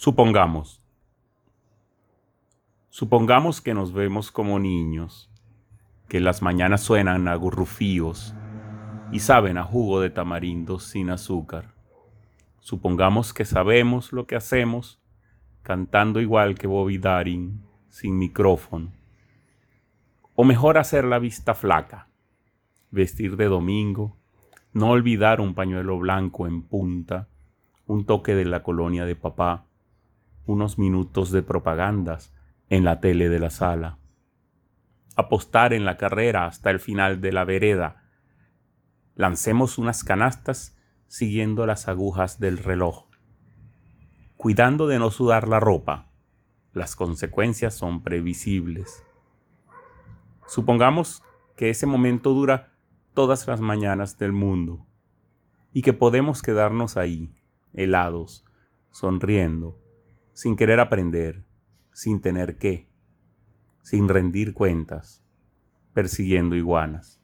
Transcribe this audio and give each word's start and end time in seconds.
Supongamos. 0.00 0.80
Supongamos 2.88 3.60
que 3.60 3.74
nos 3.74 3.92
vemos 3.92 4.30
como 4.30 4.60
niños, 4.60 5.28
que 6.08 6.20
las 6.20 6.40
mañanas 6.40 6.82
suenan 6.82 7.26
a 7.26 7.34
gurrufíos 7.34 8.32
y 9.10 9.18
saben 9.18 9.58
a 9.58 9.64
jugo 9.64 10.00
de 10.00 10.10
tamarindo 10.10 10.78
sin 10.78 11.10
azúcar. 11.10 11.74
Supongamos 12.60 13.34
que 13.34 13.44
sabemos 13.44 14.12
lo 14.12 14.28
que 14.28 14.36
hacemos 14.36 15.02
cantando 15.64 16.20
igual 16.20 16.54
que 16.54 16.68
Bobby 16.68 16.98
Darin 16.98 17.64
sin 17.88 18.18
micrófono. 18.18 18.92
O 20.36 20.44
mejor 20.44 20.78
hacer 20.78 21.06
la 21.06 21.18
vista 21.18 21.56
flaca, 21.56 22.06
vestir 22.92 23.36
de 23.36 23.46
domingo, 23.46 24.16
no 24.72 24.90
olvidar 24.90 25.40
un 25.40 25.54
pañuelo 25.54 25.98
blanco 25.98 26.46
en 26.46 26.62
punta, 26.62 27.26
un 27.88 28.04
toque 28.04 28.36
de 28.36 28.44
la 28.44 28.62
colonia 28.62 29.04
de 29.04 29.16
papá, 29.16 29.64
unos 30.48 30.78
minutos 30.78 31.30
de 31.30 31.42
propagandas 31.42 32.34
en 32.70 32.84
la 32.84 33.00
tele 33.00 33.28
de 33.28 33.38
la 33.38 33.50
sala. 33.50 33.98
Apostar 35.14 35.72
en 35.72 35.84
la 35.84 35.96
carrera 35.96 36.46
hasta 36.46 36.70
el 36.70 36.80
final 36.80 37.20
de 37.20 37.32
la 37.32 37.44
vereda. 37.44 38.04
Lancemos 39.14 39.76
unas 39.78 40.04
canastas 40.04 40.76
siguiendo 41.06 41.66
las 41.66 41.86
agujas 41.86 42.40
del 42.40 42.58
reloj. 42.58 43.06
Cuidando 44.36 44.86
de 44.86 44.98
no 44.98 45.10
sudar 45.10 45.48
la 45.48 45.60
ropa. 45.60 46.10
Las 46.72 46.96
consecuencias 46.96 47.74
son 47.74 48.02
previsibles. 48.02 49.04
Supongamos 50.46 51.22
que 51.56 51.68
ese 51.68 51.86
momento 51.86 52.32
dura 52.32 52.72
todas 53.12 53.46
las 53.48 53.60
mañanas 53.60 54.16
del 54.16 54.32
mundo 54.32 54.86
y 55.72 55.82
que 55.82 55.92
podemos 55.92 56.40
quedarnos 56.40 56.96
ahí, 56.96 57.34
helados, 57.74 58.46
sonriendo, 58.90 59.78
sin 60.38 60.54
querer 60.54 60.78
aprender, 60.78 61.42
sin 61.92 62.20
tener 62.20 62.58
qué, 62.58 62.86
sin 63.82 64.08
rendir 64.08 64.54
cuentas, 64.54 65.20
persiguiendo 65.94 66.54
iguanas. 66.54 67.17